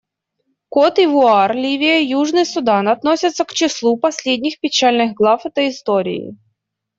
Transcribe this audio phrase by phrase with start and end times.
[0.73, 6.35] Котд'Ивуар, Ливия и Южный Судан относятся к числу последних печальных глав этой истории.